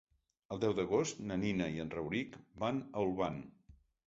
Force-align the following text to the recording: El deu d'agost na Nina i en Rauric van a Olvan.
El 0.53 0.61
deu 0.63 0.71
d'agost 0.79 1.21
na 1.31 1.37
Nina 1.41 1.67
i 1.75 1.83
en 1.85 1.93
Rauric 1.97 2.41
van 2.65 2.81
a 2.89 3.05
Olvan. 3.05 3.39